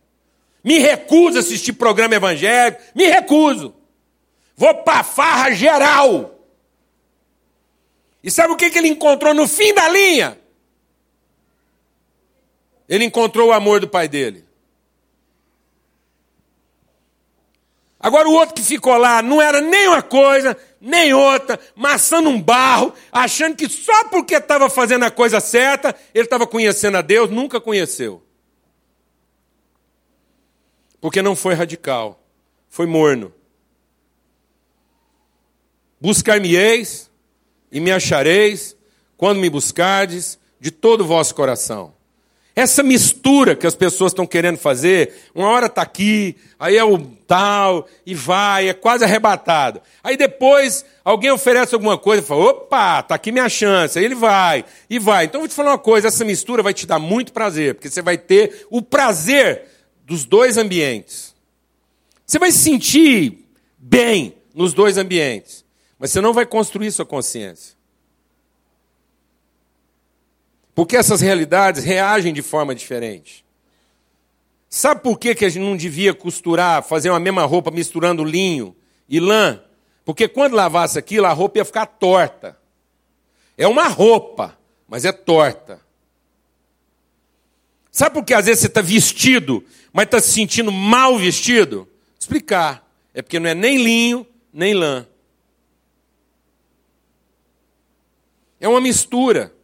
[0.64, 3.74] Me recuso a assistir programa evangélico, me recuso.
[4.56, 6.40] Vou para farra geral.
[8.24, 10.38] E sabe o que ele encontrou no fim da linha?
[12.88, 14.46] Ele encontrou o amor do pai dele.
[17.98, 22.40] Agora o outro que ficou lá não era nem uma coisa, nem outra, maçando um
[22.40, 27.30] barro, achando que só porque estava fazendo a coisa certa, ele estava conhecendo a Deus,
[27.30, 28.22] nunca conheceu.
[31.00, 32.22] Porque não foi radical,
[32.68, 33.34] foi morno.
[36.00, 37.10] Buscar-me-eis
[37.72, 38.76] e me achareis,
[39.16, 41.95] quando me buscardes de todo o vosso coração.
[42.56, 46.96] Essa mistura que as pessoas estão querendo fazer, uma hora está aqui, aí é o
[47.26, 49.82] tal, e vai, é quase arrebatado.
[50.02, 53.98] Aí depois alguém oferece alguma coisa e fala: opa, está aqui minha chance.
[53.98, 55.26] Aí ele vai, e vai.
[55.26, 58.00] Então vou te falar uma coisa: essa mistura vai te dar muito prazer, porque você
[58.00, 59.64] vai ter o prazer
[60.06, 61.34] dos dois ambientes.
[62.24, 65.62] Você vai se sentir bem nos dois ambientes,
[65.98, 67.75] mas você não vai construir sua consciência.
[70.76, 73.42] Porque essas realidades reagem de forma diferente.
[74.68, 78.76] Sabe por que, que a gente não devia costurar, fazer uma mesma roupa misturando linho
[79.08, 79.62] e lã?
[80.04, 82.58] Porque quando lavasse aquilo, a roupa ia ficar torta.
[83.56, 85.80] É uma roupa, mas é torta.
[87.90, 91.88] Sabe por que às vezes você está vestido, mas está se sentindo mal vestido?
[92.20, 92.86] Explicar.
[93.14, 95.06] É porque não é nem linho, nem lã.
[98.60, 99.55] É uma mistura.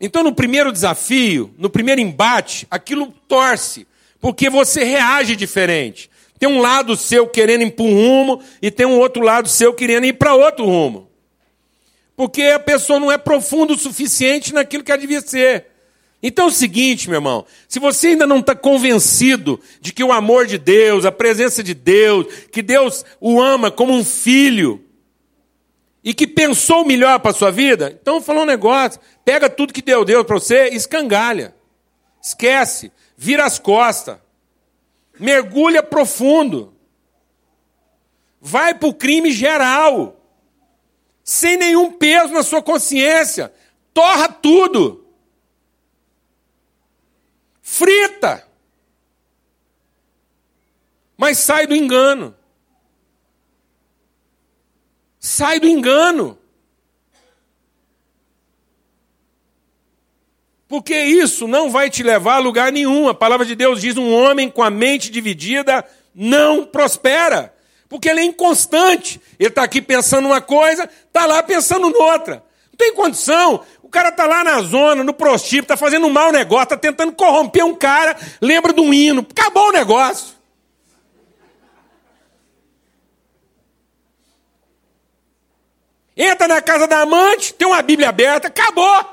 [0.00, 3.86] Então, no primeiro desafio, no primeiro embate, aquilo torce,
[4.20, 6.08] porque você reage diferente.
[6.38, 9.74] Tem um lado seu querendo ir para um rumo e tem um outro lado seu
[9.74, 11.08] querendo ir para outro rumo.
[12.16, 15.66] Porque a pessoa não é profunda o suficiente naquilo que ela devia ser.
[16.22, 20.12] Então é o seguinte, meu irmão: se você ainda não está convencido de que o
[20.12, 24.84] amor de Deus, a presença de Deus, que Deus o ama como um filho,
[26.08, 29.82] e que pensou melhor para a sua vida, então falou um negócio: pega tudo que
[29.82, 31.54] deu Deus para você escangalha.
[32.18, 34.16] Esquece, vira as costas,
[35.20, 36.74] mergulha profundo,
[38.40, 40.18] vai para o crime geral,
[41.22, 43.52] sem nenhum peso na sua consciência,
[43.92, 45.04] torra tudo.
[47.60, 48.48] Frita.
[51.18, 52.34] Mas sai do engano.
[55.18, 56.38] Sai do engano.
[60.68, 63.08] Porque isso não vai te levar a lugar nenhum.
[63.08, 67.54] A palavra de Deus diz: um homem com a mente dividida não prospera.
[67.88, 69.20] Porque ele é inconstante.
[69.38, 72.44] Ele está aqui pensando uma coisa, está lá pensando noutra.
[72.70, 73.64] Não tem condição.
[73.82, 77.12] O cara tá lá na zona, no prostíbulo, tá fazendo um mau negócio, tá tentando
[77.12, 79.26] corromper um cara, lembra de um hino.
[79.30, 80.37] Acabou o negócio.
[86.20, 89.06] Entra na casa da amante, tem uma Bíblia aberta, acabou.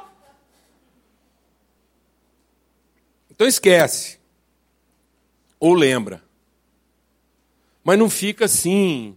[3.30, 4.18] Então esquece.
[5.60, 6.24] Ou lembra.
[7.84, 9.16] Mas não fica assim,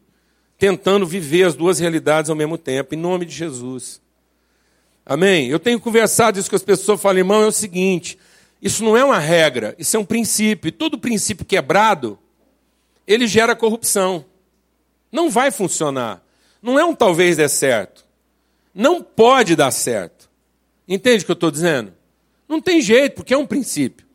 [0.58, 4.02] tentando viver as duas realidades ao mesmo tempo, em nome de Jesus.
[5.06, 5.48] Amém?
[5.48, 8.18] Eu tenho conversado isso com as pessoas, falo, irmão, é o seguinte:
[8.60, 10.70] isso não é uma regra, isso é um princípio.
[10.70, 12.18] Todo princípio quebrado,
[13.06, 14.26] ele gera corrupção.
[15.10, 16.27] Não vai funcionar.
[16.62, 18.04] Não é um talvez dê certo.
[18.74, 20.28] Não pode dar certo.
[20.86, 21.92] Entende o que eu estou dizendo?
[22.48, 24.06] Não tem jeito, porque é um princípio.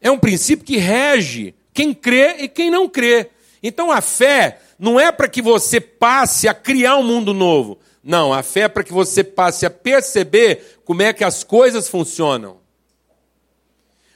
[0.00, 3.30] É um princípio que rege quem crê e quem não crê.
[3.62, 7.78] Então a fé não é para que você passe a criar um mundo novo.
[8.02, 11.88] Não, a fé é para que você passe a perceber como é que as coisas
[11.88, 12.58] funcionam.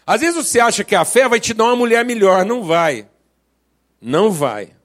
[0.04, 2.44] Às vezes você acha que a fé vai te dar uma mulher melhor.
[2.44, 3.08] Não vai.
[4.00, 4.75] Não vai.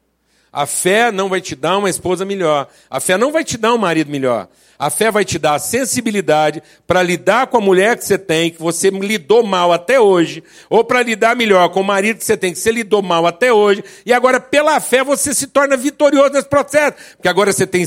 [0.53, 2.67] A fé não vai te dar uma esposa melhor.
[2.89, 4.49] A fé não vai te dar um marido melhor.
[4.77, 8.49] A fé vai te dar a sensibilidade para lidar com a mulher que você tem,
[8.49, 12.35] que você lidou mal até hoje, ou para lidar melhor com o marido que você
[12.35, 16.33] tem, que você lidou mal até hoje, e agora pela fé você se torna vitorioso
[16.33, 17.85] nesse processo, porque agora você tem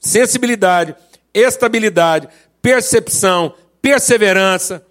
[0.00, 0.94] sensibilidade,
[1.34, 2.28] estabilidade,
[2.62, 3.52] percepção,
[3.82, 4.85] perseverança,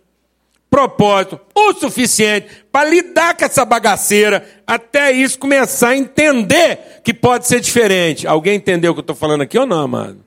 [0.69, 7.47] propósito o suficiente para lidar com essa bagaceira até isso começar a entender que pode
[7.47, 8.27] ser diferente.
[8.27, 10.25] Alguém entendeu o que eu estou falando aqui ou não, amado?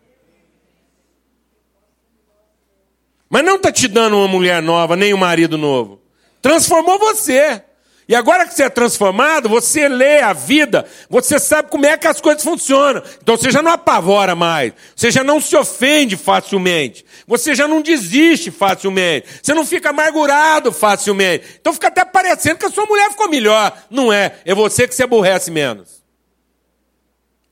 [3.29, 6.01] Mas não está te dando uma mulher nova, nem um marido novo.
[6.40, 7.62] Transformou você.
[8.09, 12.07] E agora que você é transformado, você lê a vida, você sabe como é que
[12.07, 13.03] as coisas funcionam.
[13.23, 17.83] Então você já não apavora mais, você já não se ofende facilmente, você já não
[17.83, 21.59] desiste facilmente, você não fica amargurado facilmente.
[21.61, 23.77] Então fica até parecendo que a sua mulher ficou melhor.
[23.90, 26.03] Não é, é você que se aborrece menos.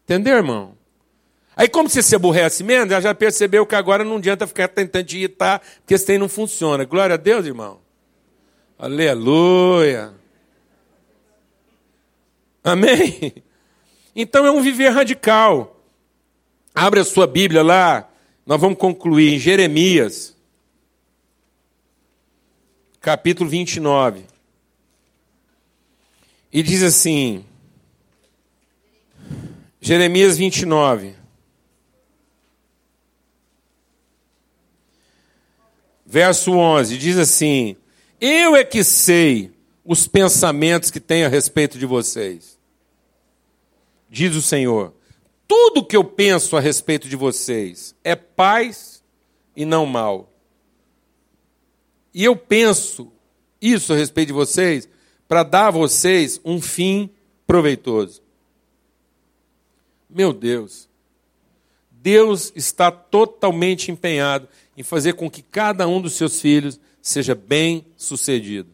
[0.05, 0.75] Entendeu, irmão?
[1.55, 5.11] Aí, como você se aborrece menos, ela já percebeu que agora não adianta ficar tentando
[5.12, 6.85] irritar, porque esse trem não funciona.
[6.85, 7.81] Glória a Deus, irmão.
[8.79, 10.15] Aleluia.
[12.66, 13.33] Amém?
[14.16, 15.81] Então é um viver radical.
[16.74, 18.11] Abre a sua Bíblia lá,
[18.44, 20.37] nós vamos concluir em Jeremias,
[23.00, 24.24] capítulo 29.
[26.52, 27.44] E diz assim,
[29.81, 31.14] Jeremias 29.
[36.05, 37.76] Verso 11, diz assim:
[38.20, 39.52] Eu é que sei
[39.85, 42.56] os pensamentos que tenho a respeito de vocês
[44.09, 44.95] diz o Senhor:
[45.49, 49.03] tudo que eu penso a respeito de vocês é paz
[49.55, 50.33] e não mal.
[52.12, 53.12] E eu penso
[53.61, 54.88] isso a respeito de vocês
[55.29, 57.11] para dar a vocês um fim
[57.47, 58.23] proveitoso.
[60.09, 60.88] Meu Deus.
[61.90, 67.85] Deus está totalmente empenhado em fazer com que cada um dos seus filhos seja bem
[67.97, 68.71] sucedido.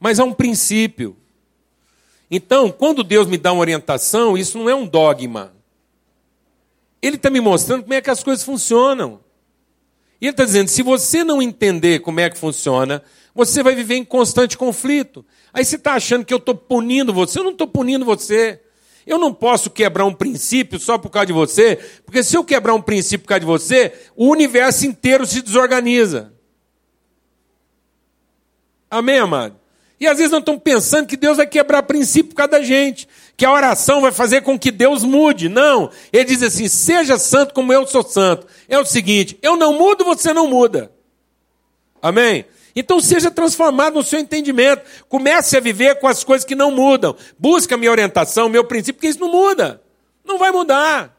[0.00, 1.16] Mas há um princípio.
[2.30, 5.54] Então, quando Deus me dá uma orientação, isso não é um dogma.
[7.00, 9.20] Ele está me mostrando como é que as coisas funcionam.
[10.20, 13.02] E ele está dizendo: se você não entender como é que funciona,
[13.34, 15.24] você vai viver em constante conflito.
[15.52, 17.38] Aí você está achando que eu estou punindo você.
[17.38, 18.60] Eu não estou punindo você.
[19.06, 22.74] Eu não posso quebrar um princípio só por causa de você, porque se eu quebrar
[22.74, 26.34] um princípio por causa de você, o universo inteiro se desorganiza.
[28.90, 29.57] Amém, amado?
[30.00, 33.08] E às vezes não estão pensando que Deus vai quebrar princípio por causa da gente,
[33.36, 35.48] que a oração vai fazer com que Deus mude.
[35.48, 35.90] Não.
[36.12, 38.46] Ele diz assim: seja santo como eu sou santo.
[38.68, 40.92] É o seguinte: eu não mudo, você não muda.
[42.00, 42.44] Amém?
[42.76, 44.82] Então seja transformado no seu entendimento.
[45.08, 47.16] Comece a viver com as coisas que não mudam.
[47.36, 49.82] Busca minha orientação, meu princípio, porque isso não muda.
[50.24, 51.17] Não vai mudar.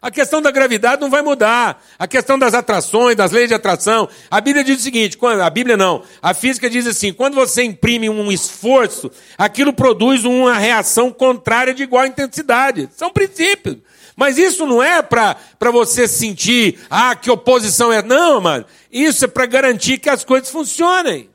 [0.00, 1.82] A questão da gravidade não vai mudar.
[1.98, 4.08] A questão das atrações, das leis de atração.
[4.30, 6.02] A Bíblia diz o seguinte: quando, a Bíblia não.
[6.22, 11.82] A física diz assim: quando você imprime um esforço, aquilo produz uma reação contrária de
[11.82, 12.88] igual intensidade.
[12.94, 13.78] São princípios.
[14.14, 15.36] Mas isso não é para
[15.70, 18.02] você sentir, ah, que oposição é.
[18.02, 18.64] Não, mano.
[18.90, 21.28] Isso é para garantir que as coisas funcionem.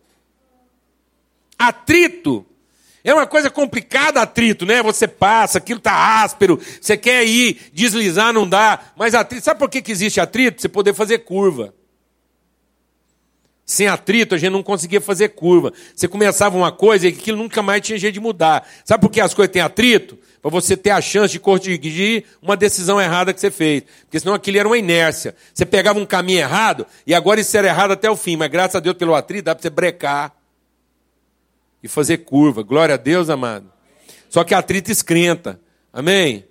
[1.59, 2.43] Atrito
[3.03, 4.81] é uma coisa complicada atrito, né?
[4.83, 8.79] Você passa, aquilo está áspero, você quer ir, deslizar, não dá.
[8.95, 10.61] Mas atrito, sabe por que, que existe atrito?
[10.61, 11.73] Você poder fazer curva.
[13.65, 15.71] Sem atrito, a gente não conseguia fazer curva.
[15.95, 18.67] Você começava uma coisa e aquilo nunca mais tinha jeito de mudar.
[18.83, 20.19] Sabe por que as coisas têm atrito?
[20.41, 23.83] Para você ter a chance de corrigir uma decisão errada que você fez.
[24.01, 25.33] Porque senão aquilo era uma inércia.
[25.53, 28.35] Você pegava um caminho errado e agora isso era errado até o fim.
[28.35, 30.33] Mas graças a Deus pelo atrito dá para você brecar
[31.83, 32.63] e fazer curva.
[32.63, 33.71] Glória a Deus, amado.
[34.29, 35.59] Só que atrito esquenta.
[35.91, 36.45] Amém?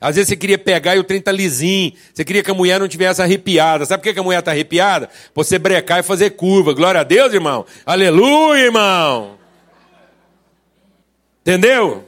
[0.00, 1.92] Às vezes você queria pegar e o trem está lisinho.
[2.14, 3.84] Você queria que a mulher não tivesse arrepiada.
[3.84, 5.10] Sabe por que a mulher está arrepiada?
[5.34, 6.72] você brecar e fazer curva.
[6.72, 7.66] Glória a Deus, irmão.
[7.84, 9.38] Aleluia, irmão.
[11.40, 12.04] Entendeu?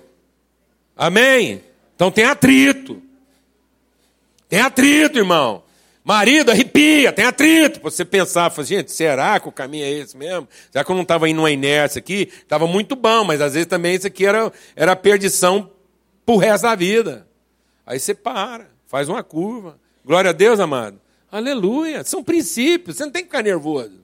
[0.96, 1.62] Amém?
[1.96, 3.02] Então tem atrito.
[4.48, 5.62] Tem atrito, irmão.
[6.02, 7.80] Marido, arrepia, tem atrito.
[7.82, 10.48] Você pensar, gente, será que o caminho é esse mesmo?
[10.70, 12.30] Será que eu não estava indo numa inércia aqui?
[12.32, 15.70] Estava muito bom, mas às vezes também isso aqui era, era perdição
[16.24, 17.26] pro resto da vida.
[17.84, 19.78] Aí você para, faz uma curva.
[20.04, 20.98] Glória a Deus, amado.
[21.30, 22.02] Aleluia.
[22.02, 24.00] São princípios, você não tem que ficar nervoso.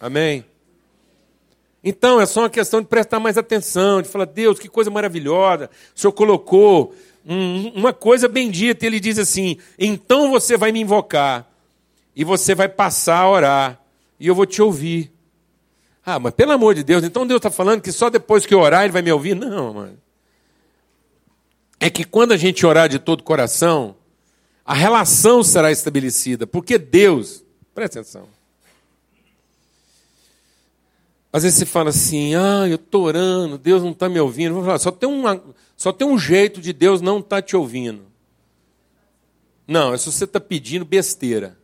[0.00, 0.44] Amém?
[1.82, 5.70] Então, é só uma questão de prestar mais atenção, de falar, Deus, que coisa maravilhosa.
[5.94, 6.94] O Senhor colocou
[7.74, 8.86] uma coisa bendita.
[8.86, 11.48] Ele diz assim: então você vai me invocar,
[12.16, 13.80] e você vai passar a orar,
[14.18, 15.12] e eu vou te ouvir.
[16.04, 18.60] Ah, mas pelo amor de Deus, então Deus está falando que só depois que eu
[18.60, 19.34] orar ele vai me ouvir?
[19.34, 19.98] Não, mano.
[21.78, 23.94] É que quando a gente orar de todo coração,
[24.64, 28.28] a relação será estabelecida, porque Deus, presta atenção.
[31.32, 34.54] Às vezes você fala assim, ah, eu estou orando, Deus não está me ouvindo.
[34.54, 35.40] Vou falar, só tem uma,
[35.78, 38.04] só tem um jeito de Deus não estar tá te ouvindo.
[39.64, 41.56] Não, é se você está pedindo besteira.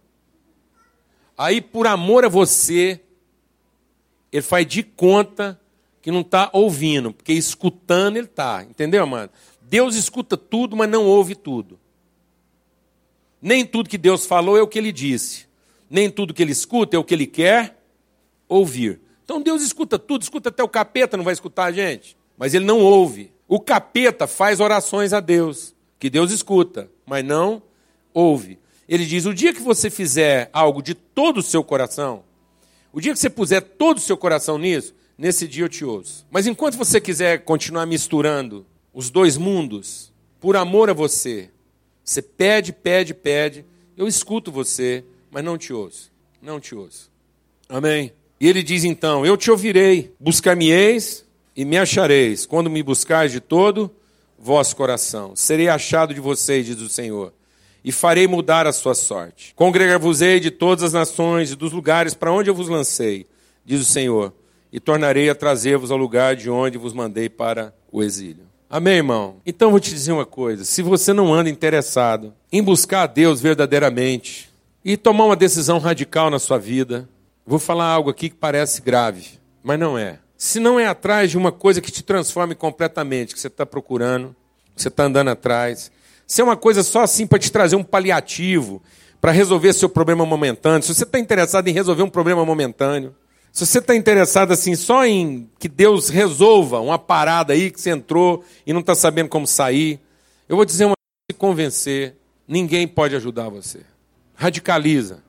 [1.37, 3.01] Aí, por amor a você,
[4.31, 5.61] ele faz de conta
[6.01, 8.63] que não está ouvindo, porque escutando ele está.
[8.63, 9.31] Entendeu, mano?
[9.63, 11.81] Deus escuta tudo, mas não ouve tudo.
[13.43, 15.47] Nem tudo que Deus falou é o que ele disse.
[15.91, 17.83] Nem tudo que ele escuta é o que ele quer
[18.49, 19.01] ouvir.
[19.25, 22.17] Então Deus escuta tudo, escuta até o capeta, não vai escutar a gente.
[22.39, 23.34] Mas ele não ouve.
[23.47, 27.63] O capeta faz orações a Deus, que Deus escuta, mas não
[28.13, 28.59] ouve.
[28.89, 32.23] Ele diz: o dia que você fizer algo de todo o seu coração,
[32.93, 36.27] o dia que você puser todo o seu coração nisso, nesse dia eu te ouço.
[36.31, 41.51] Mas enquanto você quiser continuar misturando os dois mundos, por amor a você,
[42.05, 43.65] você pede, pede, pede,
[43.97, 46.13] eu escuto você, mas não te ouço.
[46.41, 47.11] Não te ouço.
[47.69, 48.13] Amém?
[48.39, 51.24] E ele diz então: Eu te ouvirei, buscar-me-eis
[51.57, 53.91] e me achareis, quando me buscais de todo
[54.39, 55.35] vosso coração.
[55.35, 57.33] Serei achado de vocês, diz o Senhor,
[57.85, 59.55] e farei mudar a sua sorte.
[59.55, 63.27] Congregar-vos-ei de todas as nações e dos lugares para onde eu vos lancei,
[63.65, 64.33] diz o Senhor,
[64.73, 68.45] e tornarei a trazer-vos ao lugar de onde vos mandei para o exílio.
[68.69, 69.37] Amém, irmão?
[69.47, 73.41] Então vou te dizer uma coisa: se você não anda interessado em buscar a Deus
[73.41, 74.51] verdadeiramente
[74.85, 77.09] e tomar uma decisão radical na sua vida,
[77.47, 81.39] vou falar algo aqui que parece grave, mas não é se não é atrás de
[81.39, 84.35] uma coisa que te transforme completamente, que você está procurando,
[84.75, 85.91] que você está andando atrás,
[86.27, 88.83] se é uma coisa só assim para te trazer um paliativo,
[89.21, 93.15] para resolver seu problema momentâneo, se você está interessado em resolver um problema momentâneo,
[93.53, 97.91] Se você está interessado assim só em que Deus resolva uma parada aí que você
[97.91, 100.01] entrou e não está sabendo como sair,
[100.49, 102.17] eu vou dizer uma coisa, se convencer,
[102.49, 103.83] ninguém pode ajudar você.
[104.35, 105.23] Radicaliza.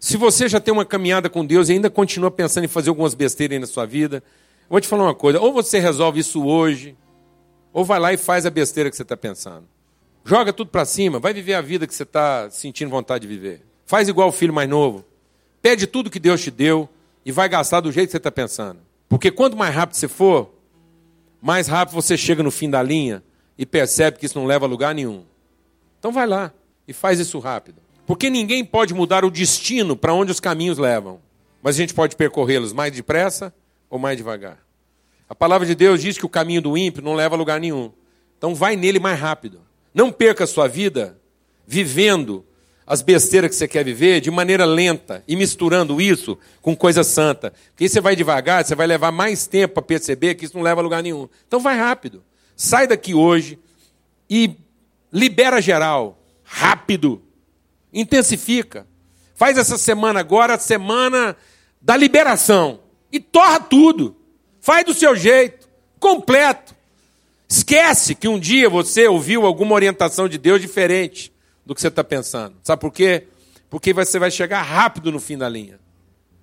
[0.00, 3.12] Se você já tem uma caminhada com Deus e ainda continua pensando em fazer algumas
[3.12, 4.22] besteiras na sua vida,
[4.68, 6.96] vou te falar uma coisa: ou você resolve isso hoje,
[7.72, 9.66] ou vai lá e faz a besteira que você está pensando.
[10.24, 13.62] Joga tudo para cima, vai viver a vida que você está sentindo vontade de viver.
[13.84, 15.04] Faz igual o filho mais novo.
[15.62, 16.88] Pede tudo que Deus te deu
[17.24, 18.80] e vai gastar do jeito que você está pensando.
[19.08, 20.52] Porque quanto mais rápido você for,
[21.40, 23.22] mais rápido você chega no fim da linha
[23.56, 25.24] e percebe que isso não leva a lugar nenhum.
[25.98, 26.52] Então vai lá
[26.88, 27.80] e faz isso rápido.
[28.04, 31.20] Porque ninguém pode mudar o destino para onde os caminhos levam.
[31.62, 33.52] Mas a gente pode percorrê-los mais depressa
[33.88, 34.58] ou mais devagar.
[35.28, 37.92] A palavra de Deus diz que o caminho do ímpio não leva a lugar nenhum.
[38.38, 39.60] Então vai nele mais rápido.
[39.92, 41.18] Não perca a sua vida
[41.66, 42.44] vivendo
[42.86, 47.52] as besteiras que você quer viver de maneira lenta e misturando isso com coisa santa.
[47.70, 50.62] Porque aí você vai devagar, você vai levar mais tempo para perceber que isso não
[50.62, 51.28] leva a lugar nenhum.
[51.48, 52.22] Então vai rápido.
[52.54, 53.58] Sai daqui hoje
[54.30, 54.56] e
[55.12, 56.22] libera geral.
[56.44, 57.20] Rápido.
[57.92, 58.86] Intensifica.
[59.34, 61.36] Faz essa semana agora a semana
[61.82, 62.80] da liberação.
[63.16, 64.14] E torra tudo.
[64.60, 65.66] Faz do seu jeito.
[65.98, 66.76] Completo.
[67.48, 71.32] Esquece que um dia você ouviu alguma orientação de Deus diferente
[71.64, 72.56] do que você está pensando.
[72.62, 73.26] Sabe por quê?
[73.70, 75.80] Porque você vai chegar rápido no fim da linha.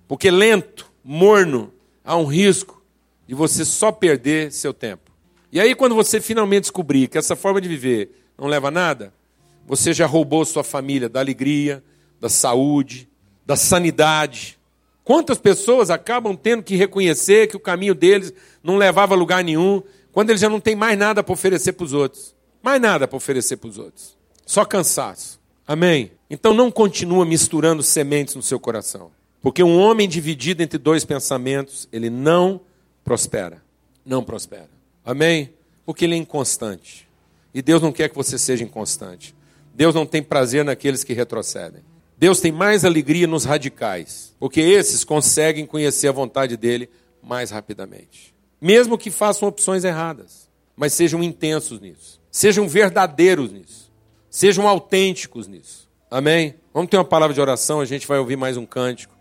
[0.08, 1.72] Porque lento, morno,
[2.04, 2.82] há um risco
[3.24, 5.12] de você só perder seu tempo.
[5.52, 9.14] E aí, quando você finalmente descobrir que essa forma de viver não leva a nada,
[9.64, 11.84] você já roubou sua família da alegria,
[12.20, 13.08] da saúde,
[13.46, 14.58] da sanidade.
[15.04, 18.32] Quantas pessoas acabam tendo que reconhecer que o caminho deles
[18.62, 21.84] não levava a lugar nenhum, quando eles já não têm mais nada para oferecer para
[21.84, 22.34] os outros?
[22.62, 24.16] Mais nada para oferecer para os outros.
[24.46, 25.38] Só cansaço.
[25.66, 26.12] Amém?
[26.30, 29.10] Então não continua misturando sementes no seu coração.
[29.42, 32.62] Porque um homem dividido entre dois pensamentos, ele não
[33.04, 33.62] prospera.
[34.06, 34.70] Não prospera.
[35.04, 35.52] Amém?
[35.84, 37.06] Porque ele é inconstante.
[37.52, 39.34] E Deus não quer que você seja inconstante.
[39.74, 41.82] Deus não tem prazer naqueles que retrocedem.
[42.16, 46.88] Deus tem mais alegria nos radicais, porque esses conseguem conhecer a vontade dele
[47.22, 48.34] mais rapidamente.
[48.60, 53.84] Mesmo que façam opções erradas, mas sejam intensos nisso, sejam verdadeiros nisso.
[54.34, 55.88] Sejam autênticos nisso.
[56.10, 56.56] Amém?
[56.72, 59.14] Vamos ter uma palavra de oração, a gente vai ouvir mais um cântico.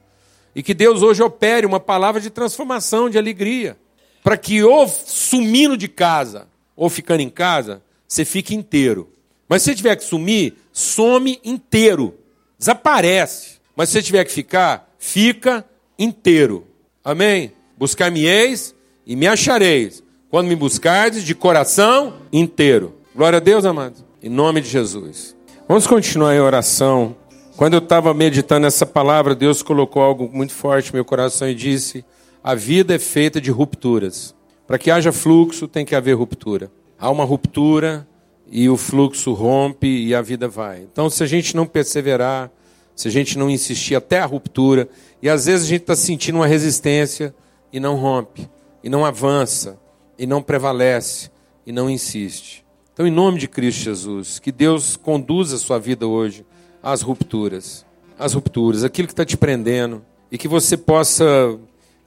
[0.56, 3.78] E que Deus hoje opere uma palavra de transformação, de alegria.
[4.24, 9.08] Para que ou sumindo de casa, ou ficando em casa, você fique inteiro.
[9.48, 12.18] Mas se tiver que sumir, some inteiro.
[12.64, 13.58] Desaparece.
[13.76, 15.66] Mas se você tiver que ficar, fica
[16.00, 16.66] inteiro.
[17.04, 17.52] Amém?
[17.78, 18.74] Buscar-me-eis
[19.06, 20.02] e me achareis.
[20.30, 22.96] Quando me buscardes de coração inteiro.
[23.14, 24.06] Glória a Deus, amados.
[24.22, 25.36] Em nome de Jesus.
[25.68, 27.18] Vamos continuar em oração.
[27.58, 31.54] Quando eu estava meditando essa palavra, Deus colocou algo muito forte no meu coração e
[31.54, 32.06] disse:
[32.42, 34.34] A vida é feita de rupturas.
[34.66, 36.72] Para que haja fluxo, tem que haver ruptura.
[36.98, 38.08] Há uma ruptura
[38.56, 40.84] e o fluxo rompe e a vida vai.
[40.84, 42.52] Então, se a gente não perseverar,
[42.96, 44.88] se a gente não insistir até a ruptura,
[45.24, 47.34] e às vezes a gente está sentindo uma resistência
[47.74, 48.48] e não rompe,
[48.84, 49.80] e não avança,
[50.20, 51.32] e não prevalece,
[51.66, 52.64] e não insiste.
[52.94, 56.46] Então, em nome de Cristo Jesus, que Deus conduza a sua vida hoje
[56.84, 57.84] às rupturas,
[58.20, 61.58] às rupturas, aquilo que está te prendendo, e que você possa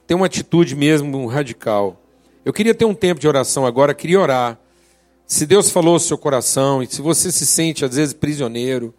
[0.07, 2.01] ter uma atitude mesmo radical.
[2.45, 4.57] Eu queria ter um tempo de oração agora, queria orar.
[5.27, 8.95] Se Deus falou ao seu coração, e se você se sente às vezes prisioneiro,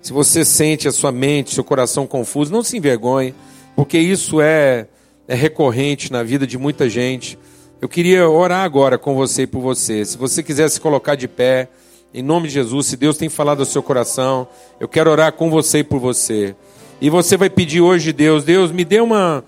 [0.00, 3.34] se você sente a sua mente, seu coração confuso, não se envergonhe,
[3.74, 4.86] porque isso é,
[5.26, 7.36] é recorrente na vida de muita gente.
[7.80, 10.04] Eu queria orar agora com você e por você.
[10.04, 11.68] Se você quiser se colocar de pé,
[12.14, 14.46] em nome de Jesus, se Deus tem falado ao seu coração,
[14.78, 16.54] eu quero orar com você e por você.
[17.00, 19.42] E você vai pedir hoje de Deus, Deus, me dê uma,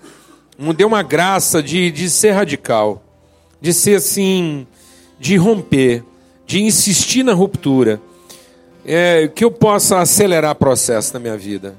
[0.59, 3.01] me dê uma graça de, de ser radical,
[3.61, 4.67] de ser assim,
[5.17, 6.03] de romper,
[6.45, 8.01] de insistir na ruptura.
[8.85, 11.75] É, que eu possa acelerar processo na minha vida.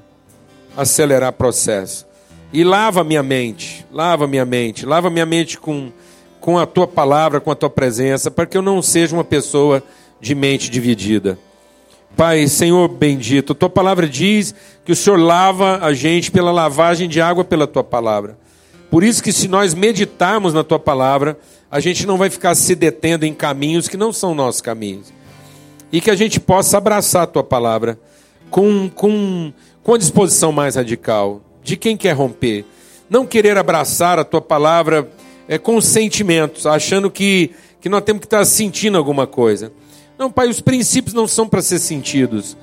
[0.75, 2.05] Acelerar processo.
[2.51, 5.91] E lava minha mente, lava minha mente, lava minha mente com
[6.39, 9.83] com a tua palavra, com a tua presença, para que eu não seja uma pessoa
[10.21, 11.37] de mente dividida.
[12.15, 14.55] Pai, Senhor bendito, tua palavra diz
[14.85, 18.37] que o Senhor lava a gente pela lavagem de água pela tua palavra.
[18.89, 21.37] Por isso que se nós meditarmos na tua palavra,
[21.69, 25.11] a gente não vai ficar se detendo em caminhos que não são nossos caminhos.
[25.91, 27.99] E que a gente possa abraçar a tua palavra
[28.49, 29.51] com, com,
[29.83, 32.65] com a disposição mais radical de quem quer romper.
[33.09, 35.09] Não querer abraçar a tua palavra
[35.47, 39.71] é, com sentimentos, achando que, que nós temos que estar sentindo alguma coisa.
[40.17, 42.57] Não, Pai, os princípios não são para ser sentidos.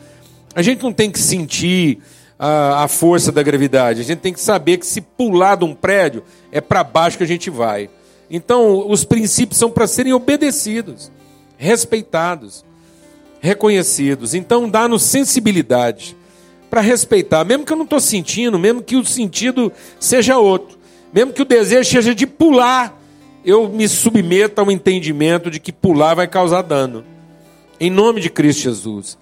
[0.55, 1.99] A gente não tem que sentir
[2.39, 4.01] a, a força da gravidade.
[4.01, 7.25] A gente tem que saber que se pular de um prédio, é para baixo que
[7.25, 7.89] a gente vai.
[8.31, 11.11] Então, os princípios são para serem obedecidos,
[11.57, 12.65] respeitados,
[13.41, 14.35] reconhecidos.
[14.35, 16.17] Então, dá-nos sensibilidade
[16.71, 20.77] para respeitar, mesmo que eu não estou sentindo, mesmo que o sentido seja outro,
[21.13, 22.99] mesmo que o desejo seja de pular,
[23.45, 27.05] eu me submeto ao entendimento de que pular vai causar dano.
[27.79, 29.19] Em nome de Cristo Jesus.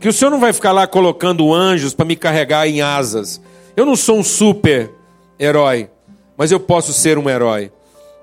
[0.00, 3.38] Que o Senhor não vai ficar lá colocando anjos para me carregar em asas.
[3.76, 4.90] Eu não sou um super
[5.38, 5.90] herói,
[6.38, 7.70] mas eu posso ser um herói.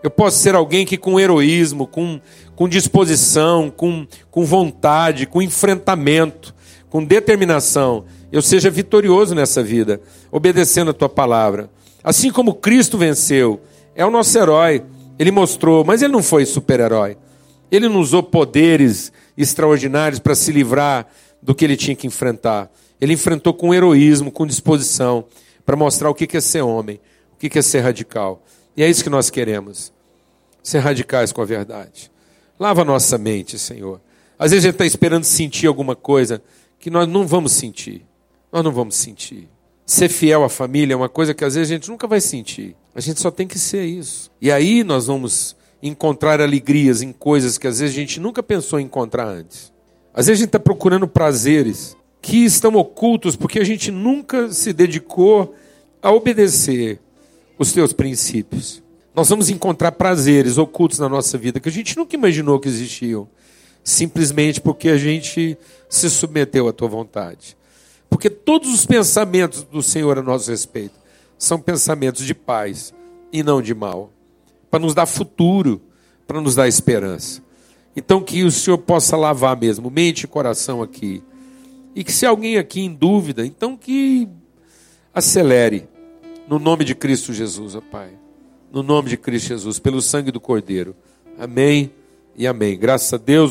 [0.02, 2.20] Eu posso ser alguém que, com heroísmo, com,
[2.56, 6.56] com disposição, com, com vontade, com enfrentamento,
[6.90, 10.02] com determinação, eu seja vitorioso nessa vida,
[10.32, 11.70] obedecendo a tua palavra.
[12.04, 13.62] Assim como Cristo venceu,
[13.96, 14.84] é o nosso herói.
[15.20, 17.18] Ele mostrou, mas ele não foi super-herói.
[17.70, 21.06] Ele não usou poderes extraordinários para se livrar
[21.42, 22.72] do que ele tinha que enfrentar.
[23.00, 25.26] Ele enfrentou com heroísmo, com disposição,
[25.66, 27.00] para mostrar o que é ser homem,
[27.34, 28.44] o que é ser radical.
[28.76, 29.92] E é isso que nós queremos.
[30.64, 32.12] Ser radicais com a verdade.
[32.60, 34.02] Lava a nossa mente, Senhor.
[34.38, 36.42] Às vezes a gente está esperando sentir alguma coisa
[36.80, 38.06] que nós não vamos sentir.
[38.52, 39.50] Nós não vamos sentir.
[39.86, 42.76] Ser fiel à família é uma coisa que às vezes a gente nunca vai sentir.
[42.94, 44.30] A gente só tem que ser isso.
[44.42, 48.80] E aí nós vamos encontrar alegrias em coisas que às vezes a gente nunca pensou
[48.80, 49.72] em encontrar antes.
[50.18, 54.74] Às vezes a gente está procurando prazeres que estão ocultos porque a gente nunca se
[54.74, 55.54] dedicou
[56.02, 57.00] a obedecer
[57.56, 58.82] os teus princípios.
[59.14, 63.28] Nós vamos encontrar prazeres ocultos na nossa vida que a gente nunca imaginou que existiam,
[63.84, 65.56] simplesmente porque a gente
[65.88, 67.56] se submeteu à tua vontade.
[68.10, 70.96] Porque todos os pensamentos do Senhor a nosso respeito
[71.38, 72.92] são pensamentos de paz
[73.32, 74.12] e não de mal,
[74.72, 75.80] para nos dar futuro,
[76.26, 77.46] para nos dar esperança.
[77.98, 81.24] Então que o Senhor possa lavar mesmo mente e coração aqui.
[81.96, 84.30] E que se alguém aqui em dúvida, então que
[85.12, 85.90] acelere
[86.48, 88.12] no nome de Cristo Jesus, ó Pai.
[88.72, 90.96] No nome de Cristo Jesus, pelo sangue do Cordeiro.
[91.40, 91.92] Amém
[92.36, 92.78] e amém.
[92.78, 93.46] Graças a Deus.